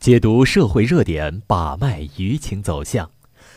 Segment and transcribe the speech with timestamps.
[0.00, 3.10] 解读社会热点，把脉舆情走向。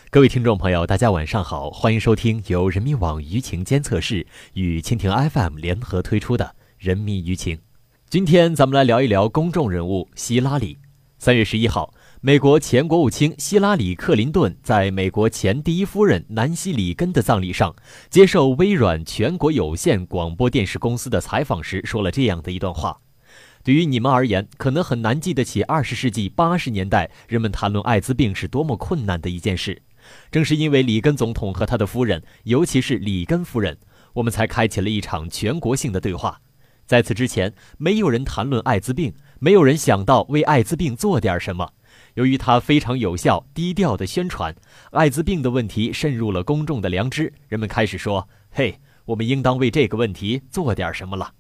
[0.09, 6.46] 各位听众朋友，大家晚上好，欢迎收听由人民网舆情监测室与蜻蜓 FM 联合推出的
[6.80, 7.58] 《人民舆情》。
[8.09, 10.80] 今天咱们来聊一聊公众人物希拉里。
[11.20, 17.76] 三月十一号，美国前国务卿希拉里·克林顿在美国前第一夫人南希·里根的葬礼上
[18.10, 23.00] 接受微软全国有线广播电视公司的采访时，说了这样的一段话。
[23.64, 29.81] 对于你们而言，可能很难记得起二十世纪八十年代人们谈论艾滋病是多么困难的一件事。
[30.31, 33.77] 正是因为里根总统和他的夫人，尤其是里根夫人，
[34.13, 36.41] 我们才开启了一场全国性的对话。
[36.88, 41.72] 在此之前，没有人谈论艾滋病，没有人想到为艾滋病做点什么。
[42.16, 44.53] 由于他非常有效、低调的宣传，
[44.91, 51.31] 艾滋病的问题渗入了公众的良知，人们开始说：“嘿，我们应当为这个问题做点什么了。”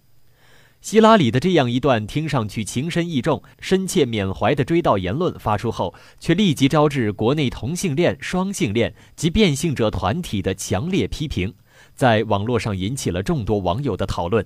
[0.81, 11.53] 希拉里的这样一段听上去情深意重、深切缅怀的追悼言论发出后，却立即招致国内同性恋、双性恋及变性者团体的强烈批评，
[11.93, 14.43] 在网络上引起了众多网友的讨论。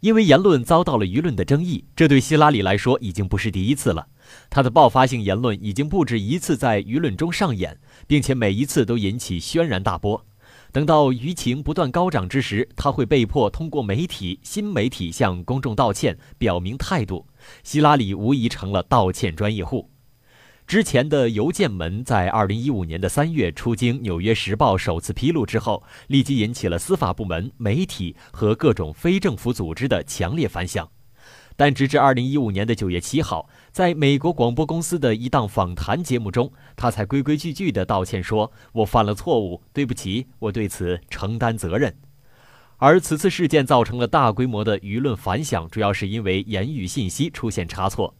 [0.00, 4.08] 因为言论遭到了舆论的争议，这对希拉里来说已经不是第一次了。
[4.48, 10.24] 他的爆发性言论已经不止一次在舆论中上演，并且每一次都引起轩然大波。
[10.74, 17.28] 等到舆情不断高涨之时，他会被迫通过媒体、新媒体向公众道歉，表明态度。
[17.62, 19.88] 希拉里无疑成了道歉专业户。
[20.66, 30.90] 之前的邮件门在二零一五年的三月出经《纽约时报》首次披露之后，立即引起了司法部门、媒体和各种非政府组织的强烈反响。
[31.56, 41.94] 但直至二零一五年的九月七号，在美国广播公司的一档访谈节目中，他才规规矩矩地道歉说：“我犯了错误，对不起，我对此承担责任。”
[42.78, 48.14] 而此次事件造成了大规模的舆论反响，主要是因为言语信息出现差错。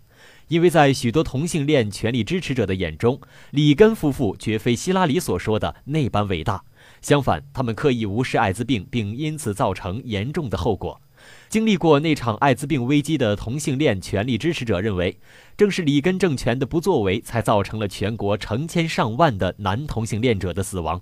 [0.49, 6.63] 因为在许多同性恋权利支持者的眼中，里根夫妇绝非希拉里所说的那般伟大，
[7.03, 11.01] 相反，他们刻意无视艾滋病，并因此造成严重的后果。
[11.49, 15.19] 经历过那场艾滋病危机的同性恋权利支持者认为，
[15.57, 21.01] 正是里根政权的不作为，才造成了全国成千上万的男同性恋者的死亡。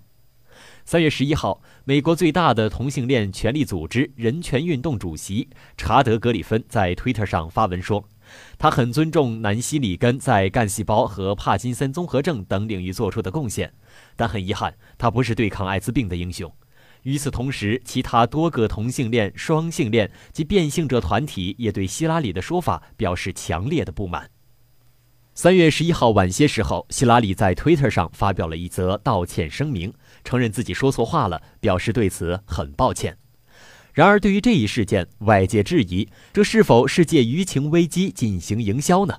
[0.84, 8.04] 三月十一号，美国最大的同性恋权利组织人权运动主席查德·格里芬在推特上发文说，
[8.58, 13.72] 他很尊重南希·里根在干细胞和帕金森综合症等领域做出的贡献，
[14.16, 16.52] 但很遗憾，他不是对抗艾滋病的英雄。
[17.02, 24.30] 与此同时，其他多个同性恋、双性恋及变性者团体也对希拉里的说法表示强烈的不满。
[25.34, 29.92] 三月十一号晚些时候，希拉里在推特上发表了一则道歉声明，
[30.22, 33.16] 承认自己说错话了，表示对此很抱歉。
[33.92, 39.18] 然而，对于这一事件，外界质疑这是否是借舆情危机进行营销呢？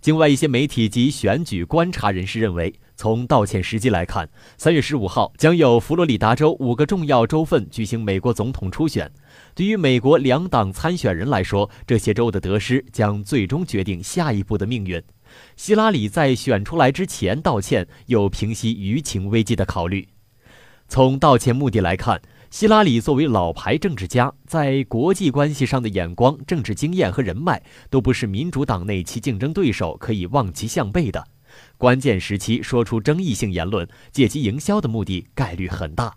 [0.00, 2.74] 境外一些媒体及选举观察人士认为。
[3.00, 4.28] 从道歉时机来看，
[4.58, 9.10] 三月十五号将有佛罗里达州五个重要州份举行美国总统初选。
[9.54, 15.02] 对于美国两党参选人来说，这些州的得失将最终决定下一步的命运。
[15.56, 20.06] 希拉里在选出来之前道歉，有平息舆情危机的考虑。
[20.86, 31.26] 从道歉目的来看，希拉里作为老牌政治家，在国际关系上的眼光、政治经验和人脉，都不是民主党内其竞争对手可以望其项背的。
[31.76, 36.14] 关键时期说出争议性言论，借机营销的目的概率很大。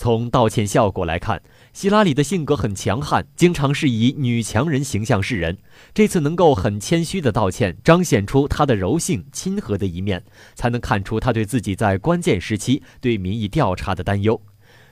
[0.00, 1.42] 从道歉效果来看，
[1.72, 5.58] 希拉里的性格很强悍，经常是以女强人形象示人。
[5.92, 14.40] 这次能够很谦虚的道歉，彰显出她的柔性、亲和的一面，才能看出她对自己在关键时期对民意调查的担忧。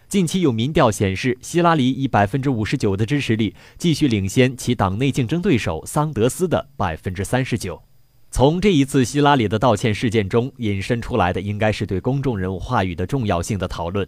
[0.08, 7.80] 近期有民调显示，希拉里以百分之五十九的支持率继续领先其党内竞争对手桑德斯的百分之三十九。
[8.30, 14.06] 从这一次希拉里的道歉事件中引申出来的，应该是对公众人物话语的重要性的讨论。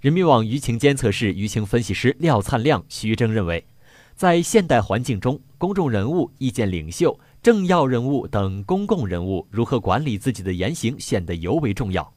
[0.00, 3.66] 人民网舆情监测室舆情分析师廖灿亮、徐峥认为，
[4.14, 12.14] 在现代环境中，公众人物、意见领袖、政要人物等公共人物如何管理自己的言行，显得尤为重要。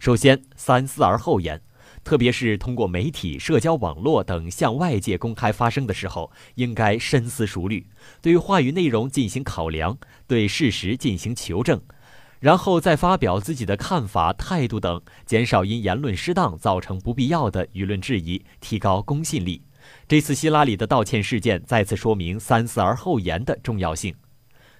[0.00, 1.60] 首先，三思而后言。
[2.02, 7.86] 特别是通过媒体、社交网络等向外界公开发声的时候，应该深思熟虑，
[8.20, 11.80] 对话语内容进行考量，对事实进行求证，
[12.40, 19.62] 然后再发表自己的看法、态度等，减少因言论失当造成不必要的舆论质疑，提高公信力。
[20.08, 24.14] 这次希拉里的道歉事件再次说明三思而后言的重要性。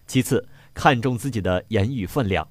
[0.07, 2.49] 其次，看重自己的言语分量，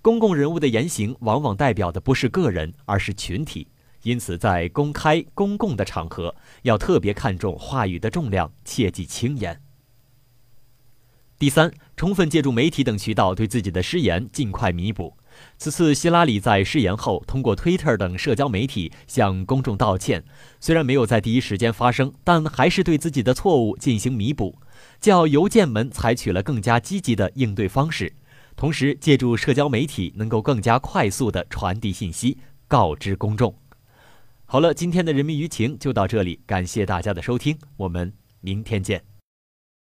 [0.00, 3.68] 公共人物的言行往往代表的不是个人，而是群体。
[4.06, 6.32] 因此，在公开、公共的场合，
[6.62, 9.60] 要特别看重话语的重量，切忌轻言。
[11.36, 15.16] 第三，充分借助媒体等渠道对自己的失言尽快弥补。
[15.58, 20.22] 此次希拉里在失言后，通过 Twitter 等社交媒体向公众道歉，
[20.60, 24.56] 虽然没有在第一时间发声，但还是对自己的错误进行弥补。
[25.00, 28.14] 较邮件门采取了更加积极的应对方式，
[28.54, 32.38] 同时借助社交媒体能够更加快速地传递信息，
[32.68, 33.52] 告知公众。
[34.48, 39.15] 好了，今天的人民舆情就到这里，感谢大家的收听，我们明天见。